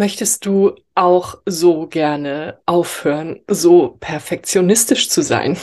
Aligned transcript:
Möchtest 0.00 0.46
du 0.46 0.76
auch 0.94 1.34
so 1.44 1.86
gerne 1.86 2.58
aufhören, 2.64 3.42
so 3.46 3.98
perfektionistisch 4.00 5.10
zu 5.10 5.20
sein? 5.20 5.58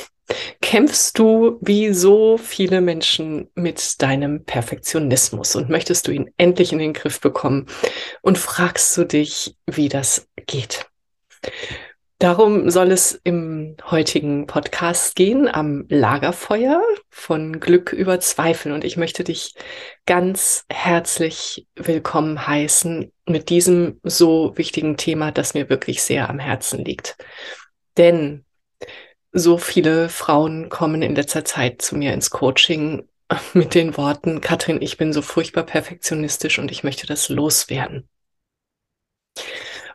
Kämpfst 0.61 1.17
du 1.17 1.57
wie 1.61 1.91
so 1.91 2.37
viele 2.37 2.81
Menschen 2.81 3.49
mit 3.55 3.99
deinem 3.99 4.45
Perfektionismus 4.45 5.55
und 5.55 5.69
möchtest 5.69 6.07
du 6.07 6.11
ihn 6.11 6.29
endlich 6.37 6.71
in 6.71 6.77
den 6.77 6.93
Griff 6.93 7.19
bekommen 7.19 7.65
und 8.21 8.37
fragst 8.37 8.95
du 8.95 9.05
dich, 9.05 9.57
wie 9.65 9.89
das 9.89 10.27
geht? 10.45 10.85
Darum 12.19 12.71
soll 12.71 12.91
es 12.91 13.21
im 13.23 13.77
heutigen 13.91 14.47
Podcast 14.47 15.15
gehen, 15.15 15.47
am 15.47 15.85
Lagerfeuer 15.87 16.81
von 17.11 17.59
Glück 17.59 17.93
über 17.93 18.19
Zweifel. 18.19 18.71
Und 18.71 18.83
ich 18.83 18.97
möchte 18.97 19.23
dich 19.23 19.53
ganz 20.07 20.65
herzlich 20.67 21.67
willkommen 21.75 22.47
heißen 22.47 23.11
mit 23.27 23.49
diesem 23.49 23.99
so 24.01 24.57
wichtigen 24.57 24.97
Thema, 24.97 25.31
das 25.31 25.53
mir 25.53 25.69
wirklich 25.69 26.01
sehr 26.01 26.27
am 26.27 26.39
Herzen 26.39 26.83
liegt. 26.83 27.17
Denn 27.97 28.45
so 29.31 29.59
viele 29.59 30.09
Frauen 30.09 30.69
kommen 30.69 31.03
in 31.03 31.13
letzter 31.13 31.45
Zeit 31.45 31.83
zu 31.83 31.95
mir 31.95 32.13
ins 32.13 32.31
Coaching 32.31 33.07
mit 33.53 33.75
den 33.75 33.95
Worten, 33.95 34.41
Katrin, 34.41 34.81
ich 34.81 34.97
bin 34.97 35.13
so 35.13 35.21
furchtbar 35.21 35.63
perfektionistisch 35.63 36.57
und 36.57 36.71
ich 36.71 36.83
möchte 36.83 37.05
das 37.05 37.29
loswerden. 37.29 38.09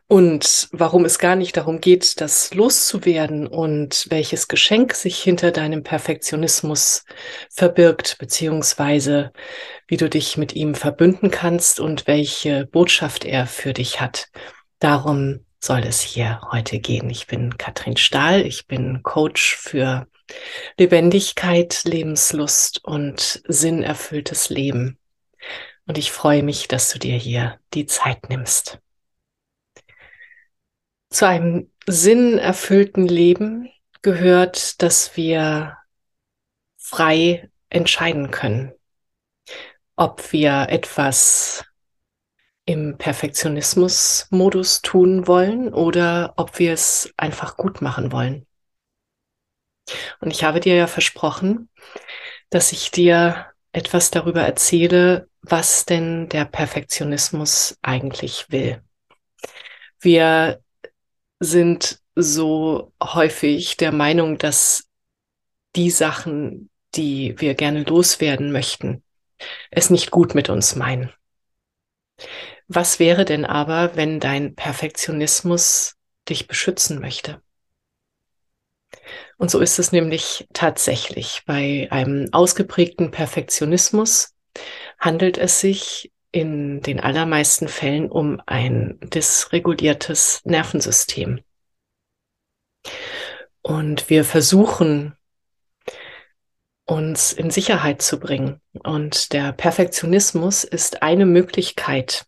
Und 0.09 0.69
warum 0.73 1.07
es 1.07 1.19
gar 1.19 1.37
nicht 1.37 1.57
darum 1.57 1.81
geht, 1.81 2.21
das 2.21 2.53
loszuwerden 2.53 3.47
und 3.47 4.07
welches 4.11 4.47
Geschenk 4.47 4.95
sich 4.95 5.23
hinter 5.23 5.53
deinem 5.53 5.83
Perfektionismus 5.83 7.05
verbirgt, 7.49 8.19
beziehungsweise 8.19 9.33
wie 9.87 9.97
du 9.97 10.11
dich 10.11 10.37
mit 10.37 10.55
ihm 10.55 10.75
verbünden 10.75 11.31
kannst 11.31 11.81
und 11.81 12.07
welche 12.07 12.67
Botschaft 12.67 13.25
er 13.25 13.47
für 13.47 13.73
dich 13.73 14.03
hat. 14.03 14.29
Darum 14.81 15.47
soll 15.61 15.81
es 15.81 16.03
hier 16.03 16.41
heute 16.51 16.81
gehen. 16.81 17.09
Ich 17.09 17.27
bin 17.27 17.57
Katrin 17.57 17.97
Stahl, 17.97 18.45
ich 18.45 18.67
bin 18.67 19.03
Coach 19.03 19.57
für 19.57 20.09
Lebendigkeit, 20.77 21.83
Lebenslust 21.85 22.85
und 22.85 23.43
sinnerfülltes 23.47 24.51
Leben. 24.51 24.99
Und 25.87 25.99
ich 25.99 26.13
freue 26.13 26.43
mich, 26.43 26.69
dass 26.69 26.91
du 26.91 26.99
dir 26.99 27.17
hier 27.17 27.59
die 27.73 27.87
Zeit 27.87 28.29
nimmst. 28.29 28.82
Zu 31.13 31.27
einem 31.27 31.71
sinnerfüllten 31.87 33.07
Leben 33.07 33.69
gehört, 34.01 34.81
dass 34.81 35.15
wir 35.15 35.77
frei 36.79 37.51
entscheiden 37.69 38.31
können, 38.31 38.73
ob 39.95 40.33
wir 40.33 40.69
etwas 40.71 41.67
im 42.65 42.97
Perfektionismus-Modus 42.97 44.81
tun 44.81 45.27
wollen 45.27 45.75
oder 45.75 46.33
ob 46.37 46.59
wir 46.59 46.73
es 46.73 47.13
einfach 47.19 47.59
gut 47.59 47.83
machen 47.83 48.11
wollen. 48.11 48.47
Und 50.21 50.31
ich 50.31 50.45
habe 50.45 50.61
dir 50.61 50.77
ja 50.77 50.87
versprochen, 50.87 51.69
dass 52.49 52.73
ich 52.73 52.91
dir 52.91 53.53
etwas 53.73 54.11
darüber 54.11 54.43
erzähle, 54.43 55.29
was 55.43 55.85
denn 55.85 56.31
der 56.31 56.47
Perfektionismus 56.47 57.77
eigentlich 57.83 58.51
will. 58.51 58.83
Wir 60.01 60.62
sind 61.43 61.99
so 62.15 62.93
häufig 63.03 63.77
der 63.77 63.93
Meinung, 63.93 64.39
dass 64.39 64.85
die 65.75 65.91
Sachen, 65.91 66.71
die 66.95 67.35
wir 67.39 67.55
gerne 67.55 67.83
loswerden 67.83 68.53
möchten, 68.53 69.03
es 69.71 69.91
nicht 69.91 70.11
gut 70.11 70.35
mit 70.35 70.49
uns 70.51 70.77
meinen. 70.77 71.11
Was 72.69 73.01
wäre 73.01 73.25
denn 73.25 73.45
aber, 73.45 73.97
wenn 73.97 74.21
dein 74.21 74.55
Perfektionismus 74.55 75.97
dich 76.29 76.47
beschützen 76.47 77.01
möchte? 77.01 77.43
Und 79.37 79.51
so 79.51 79.59
ist 79.59 79.79
es 79.79 79.91
nämlich 79.91 80.47
tatsächlich. 80.53 81.43
Bei 81.47 81.89
einem 81.91 82.29
ausgeprägten 82.33 83.11
Perfektionismus 83.11 84.35
handelt 84.99 85.39
es 85.39 85.59
sich 85.59 86.13
in 86.33 86.81
den 86.81 86.99
allermeisten 86.99 87.69
Fällen 87.69 88.11
um 88.11 88.41
ein 88.47 88.99
dysreguliertes 89.03 90.41
Nervensystem. 90.45 91.41
Und 93.61 94.11
wir 94.11 94.25
versuchen, 94.25 95.15
uns 96.85 97.33
in 97.33 97.51
Sicherheit 97.51 98.03
zu 98.03 98.19
bringen. 98.19 98.61
Und 98.83 99.33
der 99.33 99.53
Perfektionismus 99.53 100.65
ist 100.65 101.03
eine 101.03 101.27
Möglichkeit, 101.27 102.27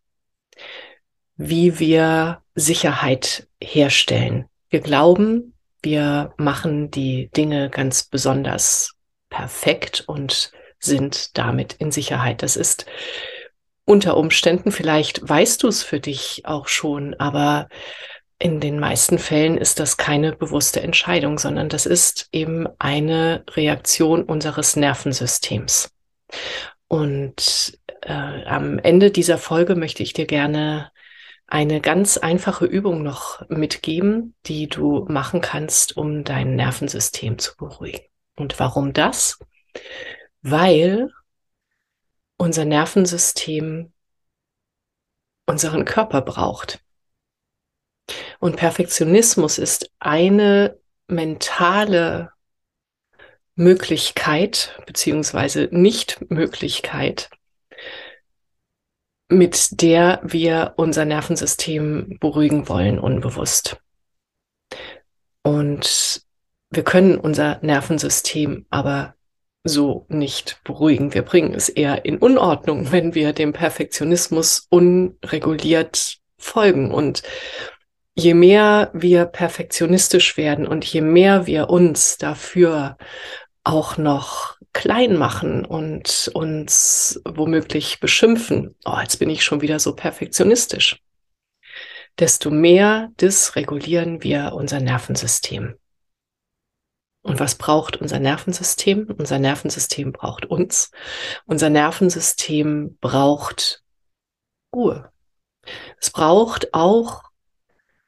wie 1.36 1.78
wir 1.78 2.42
Sicherheit 2.54 3.48
herstellen. 3.60 4.46
Wir 4.68 4.80
glauben, 4.80 5.54
wir 5.82 6.32
machen 6.36 6.90
die 6.90 7.30
Dinge 7.30 7.68
ganz 7.70 8.04
besonders 8.04 8.94
perfekt 9.28 10.04
und 10.06 10.52
sind 10.78 11.36
damit 11.36 11.74
in 11.74 11.90
Sicherheit. 11.90 12.42
Das 12.42 12.56
ist 12.56 12.86
unter 13.84 14.16
Umständen, 14.16 14.72
vielleicht 14.72 15.26
weißt 15.28 15.62
du 15.62 15.68
es 15.68 15.82
für 15.82 16.00
dich 16.00 16.42
auch 16.44 16.68
schon, 16.68 17.14
aber 17.14 17.68
in 18.38 18.60
den 18.60 18.78
meisten 18.78 19.18
Fällen 19.18 19.56
ist 19.56 19.78
das 19.80 19.96
keine 19.96 20.32
bewusste 20.32 20.82
Entscheidung, 20.82 21.38
sondern 21.38 21.68
das 21.68 21.86
ist 21.86 22.28
eben 22.32 22.66
eine 22.78 23.44
Reaktion 23.50 24.24
unseres 24.24 24.76
Nervensystems. 24.76 25.90
Und 26.88 27.78
äh, 28.02 28.12
am 28.12 28.78
Ende 28.78 29.10
dieser 29.10 29.38
Folge 29.38 29.76
möchte 29.76 30.02
ich 30.02 30.12
dir 30.12 30.26
gerne 30.26 30.90
eine 31.46 31.80
ganz 31.80 32.18
einfache 32.18 32.64
Übung 32.64 33.02
noch 33.02 33.48
mitgeben, 33.48 34.34
die 34.46 34.68
du 34.68 35.04
machen 35.08 35.40
kannst, 35.40 35.96
um 35.96 36.24
dein 36.24 36.56
Nervensystem 36.56 37.38
zu 37.38 37.56
beruhigen. 37.56 38.00
Und 38.36 38.58
warum 38.58 38.92
das? 38.92 39.38
Weil 40.42 41.10
unser 42.44 42.66
Nervensystem 42.66 43.90
unseren 45.46 45.86
Körper 45.86 46.20
braucht. 46.20 46.84
Und 48.38 48.56
Perfektionismus 48.56 49.56
ist 49.56 49.90
eine 49.98 50.78
mentale 51.08 52.32
Möglichkeit 53.54 54.78
beziehungsweise 54.84 55.70
Nichtmöglichkeit, 55.70 57.30
mit 59.30 59.80
der 59.80 60.20
wir 60.22 60.74
unser 60.76 61.06
Nervensystem 61.06 62.18
beruhigen 62.20 62.68
wollen, 62.68 62.98
unbewusst. 62.98 63.78
Und 65.42 66.26
wir 66.68 66.84
können 66.84 67.16
unser 67.18 67.58
Nervensystem 67.62 68.66
aber 68.68 69.14
so 69.64 70.04
nicht 70.08 70.60
beruhigen. 70.62 71.14
Wir 71.14 71.22
bringen 71.22 71.54
es 71.54 71.70
eher 71.70 72.04
in 72.04 72.18
Unordnung, 72.18 72.92
wenn 72.92 73.14
wir 73.14 73.32
dem 73.32 73.52
Perfektionismus 73.52 74.66
unreguliert 74.68 76.18
folgen. 76.36 76.92
Und 76.92 77.22
je 78.14 78.34
mehr 78.34 78.90
wir 78.92 79.24
perfektionistisch 79.24 80.36
werden 80.36 80.68
und 80.68 80.84
je 80.84 81.00
mehr 81.00 81.46
wir 81.46 81.70
uns 81.70 82.18
dafür 82.18 82.98
auch 83.64 83.96
noch 83.96 84.56
klein 84.74 85.16
machen 85.16 85.64
und 85.64 86.30
uns 86.34 87.20
womöglich 87.24 88.00
beschimpfen, 88.00 88.74
oh, 88.84 88.98
jetzt 89.00 89.18
bin 89.18 89.30
ich 89.30 89.42
schon 89.42 89.62
wieder 89.62 89.78
so 89.78 89.94
perfektionistisch, 89.94 91.00
desto 92.18 92.50
mehr 92.50 93.10
dysregulieren 93.20 94.22
wir 94.22 94.52
unser 94.52 94.80
Nervensystem. 94.80 95.76
Und 97.24 97.40
was 97.40 97.54
braucht 97.54 97.96
unser 97.96 98.20
Nervensystem? 98.20 99.08
Unser 99.16 99.38
Nervensystem 99.38 100.12
braucht 100.12 100.44
uns. 100.44 100.90
Unser 101.46 101.70
Nervensystem 101.70 102.98
braucht 103.00 103.82
Ruhe. 104.74 105.10
Es 105.98 106.10
braucht 106.10 106.74
auch 106.74 107.22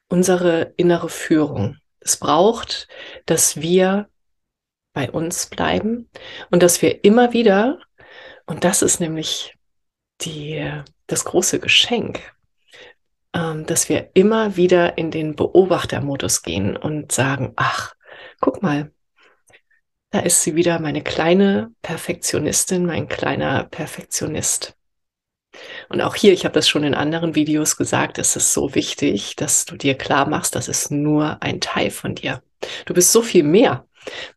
unsere 0.07 0.73
innere 0.77 1.09
Führung. 1.09 1.77
Es 1.99 2.17
braucht, 2.17 2.87
dass 3.25 3.59
wir 3.59 4.07
bei 4.93 5.09
uns 5.09 5.47
bleiben 5.47 6.11
und 6.51 6.61
dass 6.61 6.83
wir 6.83 7.03
immer 7.03 7.33
wieder, 7.33 7.79
und 8.45 8.63
das 8.63 8.83
ist 8.83 8.99
nämlich 8.99 9.55
die, 10.21 10.71
das 11.07 11.25
große 11.25 11.59
Geschenk, 11.59 12.21
ähm, 13.33 13.65
dass 13.65 13.89
wir 13.89 14.11
immer 14.13 14.57
wieder 14.57 14.99
in 14.99 15.09
den 15.09 15.35
Beobachtermodus 15.35 16.43
gehen 16.43 16.77
und 16.77 17.11
sagen, 17.11 17.53
ach, 17.55 17.95
guck 18.39 18.61
mal, 18.61 18.91
da 20.11 20.19
ist 20.19 20.41
sie 20.43 20.55
wieder, 20.55 20.79
meine 20.79 21.03
kleine 21.03 21.71
Perfektionistin, 21.81 22.85
mein 22.85 23.07
kleiner 23.07 23.65
Perfektionist. 23.65 24.75
Und 25.89 26.01
auch 26.01 26.15
hier, 26.15 26.33
ich 26.33 26.45
habe 26.45 26.53
das 26.53 26.69
schon 26.69 26.83
in 26.83 26.93
anderen 26.93 27.35
Videos 27.35 27.77
gesagt, 27.77 28.19
es 28.19 28.35
ist 28.35 28.53
so 28.53 28.75
wichtig, 28.75 29.35
dass 29.35 29.65
du 29.65 29.75
dir 29.75 29.95
klar 29.95 30.27
machst, 30.27 30.55
das 30.55 30.67
ist 30.67 30.91
nur 30.91 31.41
ein 31.41 31.59
Teil 31.61 31.89
von 31.89 32.15
dir. 32.15 32.43
Du 32.85 32.93
bist 32.93 33.11
so 33.11 33.21
viel 33.21 33.43
mehr. 33.43 33.85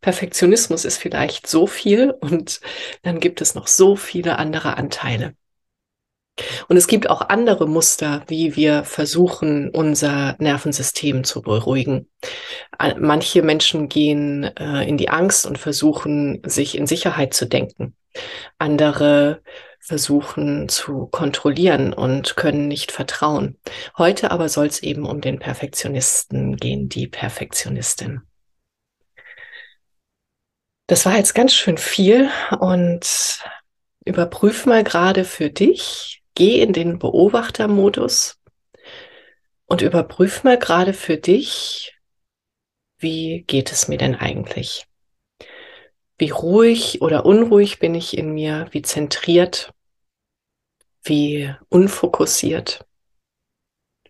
Perfektionismus 0.00 0.84
ist 0.84 0.96
vielleicht 0.96 1.46
so 1.46 1.67
viel 1.67 2.11
und 2.11 2.61
dann 3.02 3.20
gibt 3.20 3.40
es 3.40 3.55
noch 3.55 3.66
so 3.66 3.96
viele 3.96 4.38
andere 4.38 4.76
Anteile. 4.76 5.34
Und 6.69 6.76
es 6.76 6.87
gibt 6.87 7.10
auch 7.10 7.28
andere 7.28 7.66
Muster, 7.66 8.22
wie 8.28 8.56
wir 8.56 8.84
versuchen, 8.84 9.70
unser 9.70 10.37
Nervensystem 10.38 11.25
zu 11.25 11.42
beruhigen. 11.42 12.08
Manche 12.98 13.42
Menschen 13.42 13.88
gehen 13.88 14.44
äh, 14.56 14.88
in 14.88 14.96
die 14.96 15.10
Angst 15.10 15.46
und 15.46 15.58
versuchen, 15.58 16.40
sich 16.44 16.76
in 16.76 16.87
Sicherheit 16.87 17.34
zu 17.34 17.46
denken. 17.46 17.94
Andere 18.58 19.42
versuchen 19.81 20.69
zu 20.69 21.06
kontrollieren 21.06 21.92
und 21.92 22.37
können 22.37 22.69
nicht 22.69 22.92
vertrauen. 22.92 23.58
Heute 23.96 24.31
aber 24.31 24.48
soll 24.48 24.66
es 24.66 24.82
eben 24.82 25.06
um 25.06 25.20
den 25.20 25.38
Perfektionisten 25.38 26.56
gehen, 26.56 26.88
die 26.88 27.08
Perfektionistin. 27.08 28.20
Das 30.87 31.06
war 31.06 31.16
jetzt 31.16 31.34
ganz 31.34 31.54
schön 31.54 31.78
viel 31.78 32.31
und 32.58 33.40
überprüf 34.04 34.66
mal 34.66 34.84
gerade 34.84 35.25
für 35.25 35.48
dich, 35.48 36.19
geh 36.35 36.61
in 36.61 36.73
den 36.73 36.99
Beobachtermodus 36.99 38.41
und 39.67 39.82
überprüf 39.82 40.44
mal 40.44 40.59
gerade 40.59 40.93
für 40.93 41.17
dich, 41.17 41.97
wie 42.99 43.43
geht 43.43 43.73
es 43.73 43.88
mir 43.88 43.99
denn 43.99 44.15
eigentlich? 44.15 44.87
Wie 46.19 46.31
ruhig 46.31 47.00
oder 47.00 47.25
unruhig 47.25 47.79
bin 47.79 47.94
ich 47.94 48.17
in 48.19 48.35
mir? 48.35 48.69
Wie 48.73 48.82
zentriert? 48.82 49.73
Wie 51.03 51.55
unfokussiert? 51.71 52.85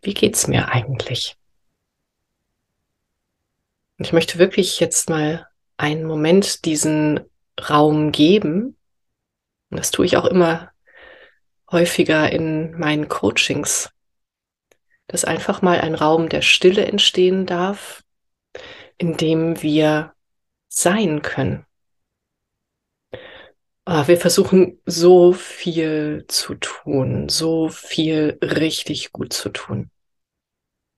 Wie 0.03 0.15
geht's 0.15 0.49
mir 0.49 0.69
eigentlich? 0.69 1.37
Und 3.99 4.07
ich 4.07 4.13
möchte 4.13 4.39
wirklich 4.39 4.81
jetzt 4.81 5.09
mal 5.09 5.47
einen 5.77 6.05
Moment 6.05 6.65
diesen 6.65 7.21
Raum 7.69 8.13
geben. 8.13 8.77
Und 9.71 9.79
das 9.79 9.91
tue 9.91 10.07
ich 10.07 10.17
auch 10.17 10.25
immer 10.25 10.70
häufiger 11.71 12.31
in 12.31 12.79
meinen 12.79 13.09
Coachings, 13.09 13.91
dass 15.07 15.25
einfach 15.25 15.63
mal 15.63 15.81
ein 15.81 15.95
Raum 15.95 16.29
der 16.29 16.43
Stille 16.43 16.85
entstehen 16.87 17.47
darf, 17.47 18.03
in 18.99 19.17
dem 19.17 19.63
wir 19.63 20.15
sein 20.69 21.23
können. 21.23 21.67
Ah, 23.85 24.07
wir 24.07 24.19
versuchen 24.19 24.81
so 24.87 25.33
viel 25.33 26.25
zu 26.29 26.55
tun, 26.55 27.29
so 27.29 27.69
viel 27.69 28.39
richtig 28.43 29.11
gut 29.11 29.33
zu 29.33 29.49
tun. 29.49 29.91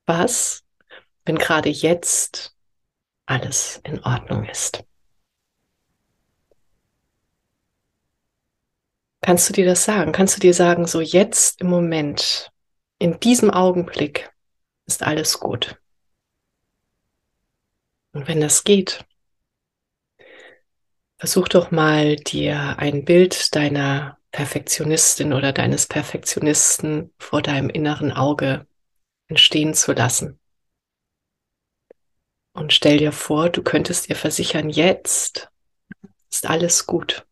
Was, 0.04 0.62
wenn 1.24 1.38
gerade 1.38 1.70
jetzt 1.70 2.54
alles 3.24 3.80
in 3.84 4.02
Ordnung 4.04 4.44
ist? 4.44 4.84
Kannst 9.22 9.48
du 9.48 9.52
dir 9.52 9.64
das 9.64 9.84
sagen? 9.84 10.10
Kannst 10.10 10.36
du 10.36 10.40
dir 10.40 10.52
sagen, 10.52 10.86
so 10.86 11.00
jetzt 11.00 11.60
im 11.60 11.68
Moment, 11.68 12.50
in 12.98 13.20
diesem 13.20 13.50
Augenblick 13.50 14.32
ist 14.86 15.04
alles 15.04 15.38
gut? 15.38 15.78
Und 18.12 18.26
wenn 18.26 18.40
das 18.40 18.64
geht, 18.64 19.06
versuch 21.18 21.46
doch 21.46 21.70
mal 21.70 22.16
dir 22.16 22.78
ein 22.78 23.04
Bild 23.04 23.54
deiner 23.54 24.18
Perfektionistin 24.32 25.32
oder 25.32 25.52
deines 25.52 25.86
Perfektionisten 25.86 27.14
vor 27.18 27.42
deinem 27.42 27.70
inneren 27.70 28.10
Auge 28.10 28.66
entstehen 29.28 29.72
zu 29.72 29.92
lassen. 29.92 30.40
Und 32.54 32.72
stell 32.72 32.98
dir 32.98 33.12
vor, 33.12 33.50
du 33.50 33.62
könntest 33.62 34.08
dir 34.08 34.16
versichern, 34.16 34.68
jetzt 34.68 35.48
ist 36.28 36.48
alles 36.48 36.86
gut. 36.86 37.24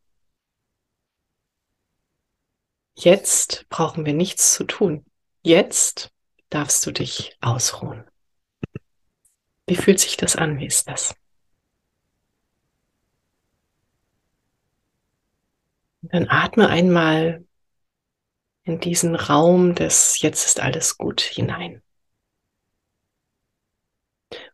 Jetzt 3.02 3.66
brauchen 3.70 4.04
wir 4.04 4.12
nichts 4.12 4.52
zu 4.52 4.64
tun. 4.64 5.06
Jetzt 5.42 6.12
darfst 6.50 6.84
du 6.84 6.90
dich 6.90 7.34
ausruhen. 7.40 8.04
Wie 9.66 9.76
fühlt 9.76 9.98
sich 9.98 10.18
das 10.18 10.36
an? 10.36 10.58
Wie 10.58 10.66
ist 10.66 10.86
das? 10.86 11.14
Dann 16.02 16.28
atme 16.28 16.68
einmal 16.68 17.46
in 18.64 18.80
diesen 18.80 19.14
Raum 19.14 19.74
des 19.74 20.20
Jetzt 20.20 20.44
ist 20.44 20.60
alles 20.60 20.98
gut 20.98 21.22
hinein. 21.22 21.82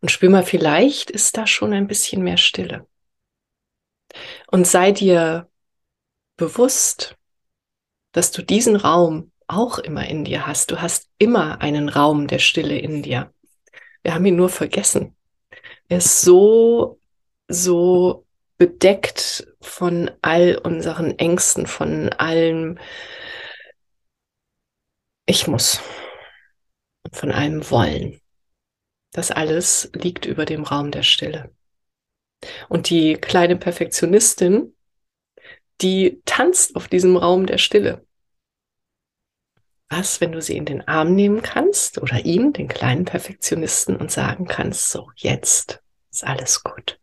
Und 0.01 0.11
spür 0.13 0.31
mal, 0.31 0.45
vielleicht 0.45 1.11
ist 1.11 1.37
da 1.37 1.49
schon 1.49 1.73
ein 1.73 1.89
bisschen 1.89 2.23
mehr 2.23 2.37
Stille. 2.37 2.87
Und 4.47 4.69
sei 4.69 4.93
dir 4.93 5.51
bewusst, 6.37 7.17
dass 8.17 8.31
du 8.31 8.41
diesen 8.41 8.77
Raum 8.77 9.31
auch 9.47 9.79
immer 9.79 10.07
in 10.09 10.25
dir 10.25 10.47
hast. 10.47 10.71
Du 10.71 10.81
hast 10.81 11.11
immer 11.19 11.61
einen 11.61 11.91
Raum 11.91 12.29
der 12.29 12.39
Stille 12.39 12.79
in 12.79 13.03
dir. 13.03 13.31
Wir 14.03 14.15
haben 14.15 14.25
ihn 14.25 14.37
nur 14.37 14.49
vergessen. 14.49 15.15
Er 15.91 15.99
ist 15.99 16.23
so, 16.23 16.99
so 17.47 18.25
bedeckt 18.57 19.47
von 19.61 20.11
all 20.23 20.57
unseren 20.57 21.19
Ängsten, 21.19 21.67
von 21.67 22.09
allem 22.15 22.79
Ich 25.27 25.47
muss, 25.47 25.83
von 27.13 27.31
allem 27.31 27.71
Wollen. 27.71 28.19
Das 29.13 29.31
alles 29.31 29.91
liegt 29.93 30.25
über 30.25 30.47
dem 30.47 30.63
Raum 30.63 30.91
der 30.91 31.03
Stille. 31.03 31.55
Und 32.71 32.89
die 32.89 33.13
kleine 33.13 33.57
Perfektionistin, 33.57 34.75
die 35.83 36.23
tanzt 36.25 36.77
auf 36.77 36.89
diesem 36.89 37.19
Raum 37.19 37.45
der 37.45 37.59
Stille. 37.59 38.06
Was, 39.89 40.21
wenn 40.21 40.33
du 40.33 40.43
sie 40.43 40.57
in 40.57 40.65
den 40.65 40.87
Arm 40.89 41.15
nehmen 41.15 41.43
kannst 41.43 41.99
oder 42.03 42.25
ihn, 42.25 42.53
den 42.53 42.69
kleinen 42.69 43.05
Perfektionisten, 43.05 43.97
und 43.97 44.11
sagen 44.11 44.47
kannst, 44.47 44.91
so, 44.91 45.11
jetzt 45.15 45.81
ist 46.11 46.25
alles 46.25 46.65
gut. 46.65 46.99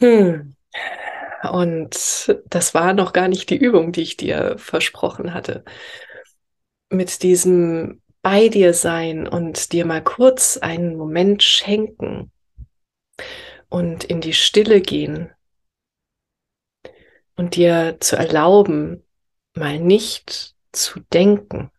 Hm. 0.00 0.56
Und 1.50 2.40
das 2.46 2.74
war 2.74 2.92
noch 2.92 3.12
gar 3.12 3.28
nicht 3.28 3.50
die 3.50 3.56
Übung, 3.56 3.92
die 3.92 4.02
ich 4.02 4.16
dir 4.16 4.56
versprochen 4.58 5.34
hatte. 5.34 5.64
Mit 6.88 7.22
diesem 7.22 8.00
bei 8.22 8.48
dir 8.48 8.72
sein 8.72 9.26
und 9.26 9.72
dir 9.72 9.84
mal 9.84 10.02
kurz 10.02 10.56
einen 10.56 10.96
Moment 10.96 11.42
schenken 11.42 12.30
und 13.68 14.04
in 14.04 14.20
die 14.20 14.32
Stille 14.32 14.80
gehen 14.80 15.30
und 17.34 17.56
dir 17.56 17.96
zu 17.98 18.16
erlauben, 18.16 19.02
mal 19.54 19.78
nicht 19.78 20.54
zu 20.72 21.00
denken, 21.12 21.70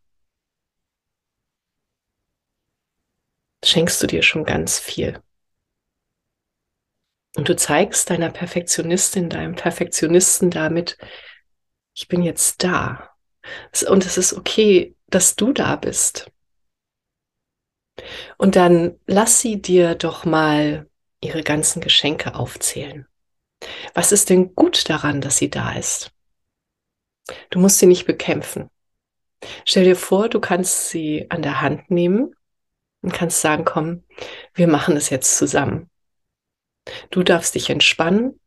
schenkst 3.63 4.01
du 4.03 4.07
dir 4.07 4.23
schon 4.23 4.43
ganz 4.43 4.79
viel. 4.79 5.21
Und 7.35 7.49
du 7.49 7.55
zeigst 7.55 8.09
deiner 8.09 8.29
Perfektionistin, 8.29 9.29
deinem 9.29 9.55
Perfektionisten 9.55 10.51
damit, 10.51 10.97
ich 11.95 12.07
bin 12.07 12.21
jetzt 12.21 12.63
da. 12.63 13.09
Und 13.87 14.05
es 14.05 14.17
ist 14.17 14.33
okay, 14.33 14.95
dass 15.07 15.35
du 15.35 15.51
da 15.51 15.75
bist. 15.75 16.31
Und 18.37 18.55
dann 18.55 18.99
lass 19.07 19.39
sie 19.39 19.61
dir 19.61 19.95
doch 19.95 20.25
mal 20.25 20.89
ihre 21.21 21.43
ganzen 21.43 21.81
Geschenke 21.81 22.35
aufzählen. 22.35 23.07
Was 23.93 24.11
ist 24.11 24.29
denn 24.29 24.55
gut 24.55 24.89
daran, 24.89 25.21
dass 25.21 25.37
sie 25.37 25.49
da 25.49 25.73
ist? 25.73 26.12
Du 27.49 27.59
musst 27.59 27.79
sie 27.79 27.85
nicht 27.85 28.05
bekämpfen. 28.05 28.69
Stell 29.65 29.83
dir 29.83 29.95
vor, 29.95 30.29
du 30.29 30.39
kannst 30.39 30.89
sie 30.89 31.27
an 31.29 31.41
der 31.41 31.61
Hand 31.61 31.89
nehmen 31.91 32.35
und 33.01 33.13
kannst 33.13 33.41
sagen, 33.41 33.65
komm, 33.65 34.03
wir 34.53 34.67
machen 34.67 34.95
es 34.95 35.09
jetzt 35.09 35.37
zusammen. 35.37 35.89
Du 37.11 37.23
darfst 37.23 37.55
dich 37.55 37.69
entspannen. 37.69 38.39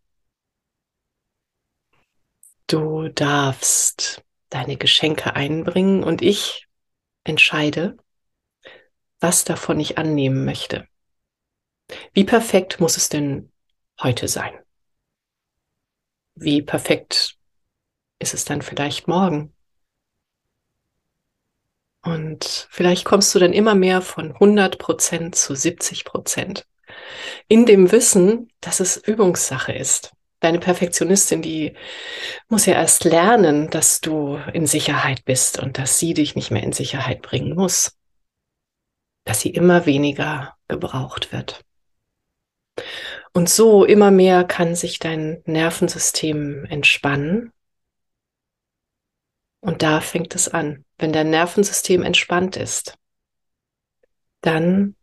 Du 2.67 3.09
darfst 3.09 4.25
deine 4.51 4.77
Geschenke 4.77 5.35
einbringen 5.35 6.03
und 6.03 6.23
ich 6.23 6.67
entscheide, 7.25 7.97
was 9.21 9.45
davon 9.45 9.81
ich 9.81 9.99
annehmen 9.99 10.45
möchte. 10.45 10.89
Wie 12.13 12.25
perfekt 12.25 12.81
muss 12.81 12.97
es 12.97 13.09
denn 13.09 13.53
heute 14.03 14.29
sein? 14.29 14.59
Wie 16.35 16.61
perfekt 16.61 17.36
ist 18.19 18.35
es 18.35 18.45
dann 18.45 18.63
vielleicht 18.63 19.09
morgen? 19.09 19.53
Und 22.03 22.69
vielleicht 22.71 23.05
kommst 23.05 23.35
du 23.35 23.41
dann 23.41 23.53
immer 23.53 23.75
mehr 23.75 24.01
von 24.01 24.33
100 24.33 24.79
Prozent 24.79 25.35
zu 25.35 25.57
70 25.57 26.05
Prozent. 26.05 26.67
In 27.49 27.67
dem 27.67 27.91
Wissen, 27.91 28.53
dass 28.61 28.79
es 28.79 28.97
Übungssache 28.97 29.73
ist. 29.73 30.13
Deine 30.39 30.61
Perfektionistin, 30.61 31.43
die 31.43 31.75
muss 32.49 32.67
ja 32.67 32.75
erst 32.75 33.05
lernen, 33.05 33.71
dass 33.71 34.01
du 34.01 34.39
in 34.53 34.67
Sicherheit 34.67 35.25
bist 35.25 35.59
und 35.59 35.79
dass 35.79 35.99
sie 35.99 36.15
dich 36.15 36.37
nicht 36.37 36.51
mehr 36.53 36.63
in 36.63 36.73
Sicherheit 36.73 37.23
bringen 37.23 37.57
muss. 37.57 37.97
Dass 39.25 39.41
sie 39.41 39.51
immer 39.51 39.87
weniger 39.87 40.55
gebraucht 40.69 41.33
wird. 41.33 41.65
Und 43.33 43.49
so 43.51 43.85
immer 43.85 44.11
mehr 44.11 44.45
kann 44.45 44.77
sich 44.77 44.99
dein 44.99 45.43
Nervensystem 45.45 46.65
entspannen. 46.67 47.53
Und 49.67 49.83
da 49.83 50.01
fängt 50.01 50.37
es 50.37 50.49
an. 50.49 50.85
Wenn 50.97 51.13
dein 51.13 51.29
Nervensystem 51.29 52.05
entspannt 52.05 52.57
ist, 52.57 52.95
dann 54.41 54.95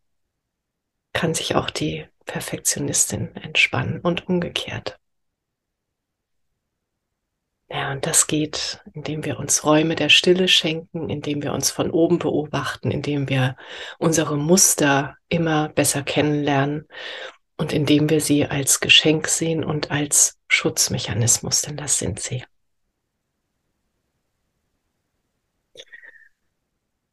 kann 1.11 1.33
sich 1.33 1.55
auch 1.55 1.69
die 1.69 2.07
Perfektionistin 2.25 3.35
entspannen 3.35 3.99
und 3.99 4.29
umgekehrt. 4.29 4.97
Ja, 7.69 7.91
und 7.91 8.05
das 8.05 8.27
geht, 8.27 8.79
indem 8.93 9.25
wir 9.25 9.37
uns 9.37 9.65
Räume 9.65 9.95
der 9.95 10.07
Stille 10.07 10.47
schenken, 10.47 11.09
indem 11.09 11.43
wir 11.43 11.51
uns 11.51 11.69
von 11.69 11.91
oben 11.91 12.17
beobachten, 12.19 12.89
indem 12.89 13.27
wir 13.27 13.57
unsere 13.99 14.37
Muster 14.37 15.17
immer 15.27 15.67
besser 15.67 16.03
kennenlernen 16.03 16.87
und 17.57 17.73
indem 17.73 18.09
wir 18.09 18.21
sie 18.21 18.45
als 18.45 18.79
Geschenk 18.79 19.27
sehen 19.27 19.65
und 19.65 19.91
als 19.91 20.39
Schutzmechanismus, 20.47 21.63
denn 21.63 21.75
das 21.75 21.99
sind 21.99 22.21
sie. 22.21 22.45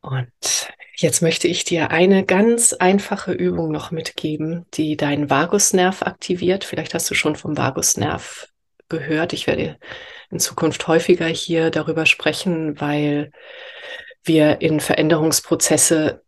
Und 0.01 0.73
jetzt 0.97 1.23
möchte 1.23 1.49
ich 1.49 1.65
dir 1.65 1.91
eine 1.91 2.25
ganz 2.25 2.73
einfache 2.73 3.33
Übung 3.33 3.71
noch 3.71 3.91
mitgeben, 3.91 4.67
die 4.75 4.97
deinen 4.97 5.31
Vagusnerv 5.31 6.03
aktiviert. 6.03 6.65
Vielleicht 6.65 6.95
hast 6.95 7.11
du 7.11 7.15
schon 7.15 7.37
vom 7.37 7.57
Vagusnerv 7.57 8.49
gehört. 8.89 9.33
Ich 9.33 9.47
werde 9.47 9.79
in 10.31 10.41
Zukunft 10.41 10.87
häufiger 10.87 11.27
hier 11.27 11.71
darüber 11.71 12.07
sprechen, 12.07 12.81
weil 12.81 13.31
wir 14.25 14.61
in 14.61 14.81
Veränderungsprozesse 14.81 16.23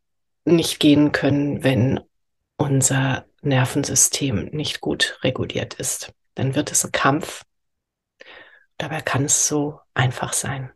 nicht 0.45 0.81
gehen 0.81 1.13
können, 1.13 1.63
wenn 1.63 2.01
unser 2.57 3.27
Nervensystem 3.43 4.47
nicht 4.53 4.81
gut 4.81 5.19
reguliert 5.23 5.75
ist. 5.75 6.13
Dann 6.35 6.55
wird 6.55 6.73
es 6.73 6.85
ein 6.85 6.93
Kampf. 6.93 7.45
Dabei 8.79 9.01
kann 9.01 9.27
es 9.27 9.47
so 9.47 9.81
einfach 9.95 10.33
sein. 10.33 10.73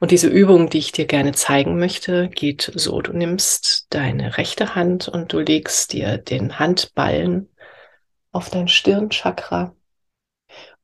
Und 0.00 0.10
diese 0.10 0.28
Übung, 0.28 0.70
die 0.70 0.78
ich 0.78 0.92
dir 0.92 1.06
gerne 1.06 1.32
zeigen 1.32 1.78
möchte, 1.78 2.28
geht 2.28 2.72
so. 2.74 3.00
Du 3.00 3.12
nimmst 3.12 3.86
deine 3.90 4.38
rechte 4.38 4.74
Hand 4.74 5.08
und 5.08 5.32
du 5.32 5.40
legst 5.40 5.92
dir 5.92 6.18
den 6.18 6.58
Handballen 6.58 7.48
auf 8.32 8.50
dein 8.50 8.68
Stirnchakra 8.68 9.74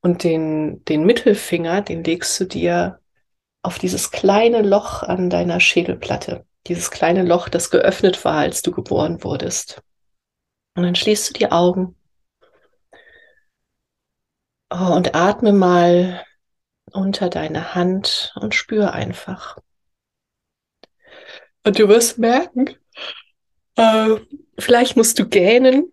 und 0.01 0.23
den, 0.23 0.85
den 0.85 1.05
Mittelfinger, 1.05 1.81
den 1.81 2.05
legst 2.05 2.39
du 2.39 2.45
dir 2.45 3.01
auf 3.63 3.79
dieses 3.79 4.11
kleine 4.11 4.61
Loch 4.61 5.03
an 5.03 5.31
deiner 5.31 5.61
Schädelplatte. 5.61 6.45
Dieses 6.67 6.91
kleine 6.91 7.23
Loch, 7.23 7.49
das 7.49 7.71
geöffnet 7.71 8.23
war, 8.25 8.37
als 8.37 8.61
du 8.61 8.71
geboren 8.71 9.25
wurdest. 9.25 9.83
Und 10.77 10.83
dann 10.83 10.95
schließt 10.95 11.31
du 11.31 11.33
die 11.33 11.51
Augen 11.51 11.97
oh, 14.71 14.93
und 14.95 15.15
atme 15.15 15.53
mal 15.53 16.23
unter 16.95 17.29
deine 17.29 17.75
Hand 17.75 18.33
und 18.41 18.55
spür 18.55 18.93
einfach. 18.93 19.59
Und 21.65 21.79
du 21.79 21.89
wirst 21.89 22.19
merken, 22.19 22.71
äh, 23.77 24.17
vielleicht 24.59 24.97
musst 24.97 25.19
du 25.19 25.29
gähnen, 25.29 25.93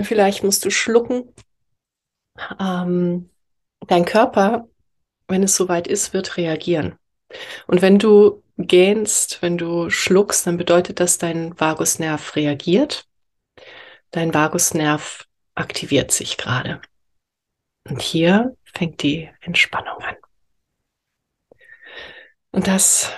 vielleicht 0.00 0.44
musst 0.44 0.64
du 0.64 0.70
schlucken. 0.70 1.34
Ähm, 2.60 3.30
dein 3.86 4.04
Körper, 4.04 4.68
wenn 5.28 5.42
es 5.42 5.56
soweit 5.56 5.86
ist, 5.86 6.12
wird 6.12 6.36
reagieren. 6.36 6.96
Und 7.66 7.82
wenn 7.82 7.98
du 7.98 8.42
gähnst, 8.56 9.42
wenn 9.42 9.58
du 9.58 9.90
schluckst, 9.90 10.46
dann 10.46 10.56
bedeutet 10.56 11.00
das, 11.00 11.18
dein 11.18 11.58
Vagusnerv 11.58 12.36
reagiert 12.36 13.08
Dein 14.14 14.32
Vagusnerv 14.32 15.26
aktiviert 15.56 16.12
sich 16.12 16.36
gerade. 16.36 16.80
Und 17.88 18.00
hier 18.00 18.56
fängt 18.64 19.02
die 19.02 19.30
Entspannung 19.40 19.98
an. 20.02 20.16
Und 22.50 22.66
das 22.66 23.12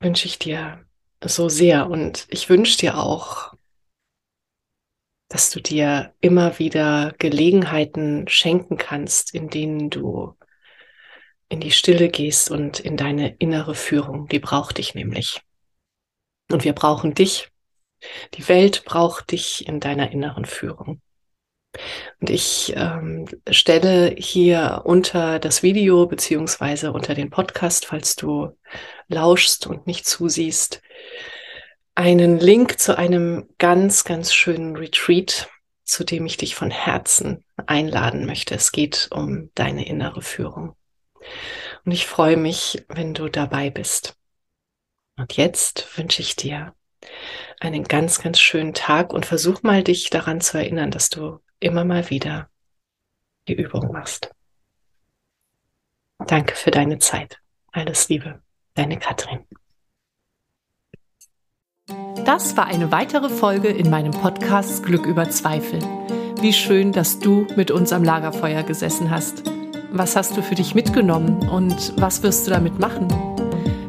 wünsche 0.00 0.26
ich 0.26 0.38
dir 0.38 0.84
so 1.22 1.48
sehr. 1.48 1.88
Und 1.88 2.26
ich 2.28 2.48
wünsche 2.48 2.78
dir 2.78 2.98
auch, 2.98 3.54
dass 5.28 5.50
du 5.50 5.60
dir 5.60 6.14
immer 6.20 6.58
wieder 6.58 7.14
Gelegenheiten 7.18 8.28
schenken 8.28 8.76
kannst, 8.76 9.34
in 9.34 9.48
denen 9.48 9.90
du 9.90 10.36
in 11.48 11.60
die 11.60 11.70
Stille 11.70 12.08
gehst 12.08 12.50
und 12.50 12.80
in 12.80 12.96
deine 12.96 13.36
innere 13.36 13.74
Führung. 13.74 14.28
Die 14.28 14.40
braucht 14.40 14.78
dich 14.78 14.94
nämlich. 14.94 15.40
Und 16.50 16.64
wir 16.64 16.74
brauchen 16.74 17.14
dich 17.14 17.50
die 18.34 18.48
Welt 18.48 18.84
braucht 18.84 19.32
dich 19.32 19.66
in 19.66 19.80
deiner 19.80 20.10
inneren 20.10 20.44
Führung. 20.44 21.00
Und 22.20 22.30
ich 22.30 22.72
ähm, 22.76 23.26
stelle 23.50 24.14
hier 24.16 24.82
unter 24.84 25.38
das 25.38 25.62
Video 25.62 26.06
beziehungsweise 26.06 26.92
unter 26.92 27.14
den 27.14 27.30
Podcast, 27.30 27.86
falls 27.86 28.16
du 28.16 28.56
lauschst 29.08 29.66
und 29.66 29.86
nicht 29.86 30.06
zusiehst, 30.06 30.82
einen 31.94 32.38
Link 32.38 32.78
zu 32.78 32.96
einem 32.98 33.48
ganz, 33.58 34.04
ganz 34.04 34.32
schönen 34.32 34.76
Retreat, 34.76 35.48
zu 35.84 36.04
dem 36.04 36.26
ich 36.26 36.36
dich 36.36 36.54
von 36.54 36.70
Herzen 36.70 37.44
einladen 37.66 38.26
möchte. 38.26 38.54
Es 38.54 38.72
geht 38.72 39.08
um 39.12 39.50
deine 39.54 39.86
innere 39.86 40.20
Führung. 40.20 40.76
Und 41.84 41.92
ich 41.92 42.06
freue 42.06 42.36
mich, 42.36 42.84
wenn 42.88 43.14
du 43.14 43.28
dabei 43.28 43.70
bist. 43.70 44.16
Und 45.16 45.36
jetzt 45.36 45.96
wünsche 45.96 46.20
ich 46.20 46.36
dir 46.36 46.74
einen 47.60 47.84
ganz, 47.84 48.20
ganz 48.20 48.40
schönen 48.40 48.74
Tag 48.74 49.12
und 49.12 49.24
versuch 49.24 49.62
mal 49.62 49.82
dich 49.82 50.10
daran 50.10 50.40
zu 50.40 50.58
erinnern, 50.58 50.90
dass 50.90 51.08
du 51.08 51.40
immer 51.60 51.84
mal 51.84 52.08
wieder 52.10 52.48
die 53.48 53.54
Übung 53.54 53.92
machst. 53.92 54.30
Danke 56.26 56.54
für 56.54 56.70
deine 56.70 56.98
Zeit. 56.98 57.40
Alles 57.72 58.08
Liebe, 58.08 58.42
deine 58.74 58.98
Katrin. 58.98 59.44
Das 62.24 62.56
war 62.56 62.66
eine 62.66 62.90
weitere 62.90 63.28
Folge 63.28 63.68
in 63.68 63.90
meinem 63.90 64.10
Podcast 64.10 64.84
Glück 64.84 65.06
über 65.06 65.30
Zweifel. 65.30 65.78
Wie 66.40 66.52
schön, 66.52 66.90
dass 66.92 67.20
du 67.20 67.46
mit 67.56 67.70
uns 67.70 67.92
am 67.92 68.02
Lagerfeuer 68.02 68.62
gesessen 68.62 69.10
hast. 69.10 69.44
Was 69.92 70.16
hast 70.16 70.36
du 70.36 70.42
für 70.42 70.56
dich 70.56 70.74
mitgenommen 70.74 71.48
und 71.48 71.92
was 72.00 72.22
wirst 72.22 72.46
du 72.46 72.50
damit 72.50 72.78
machen? 72.80 73.35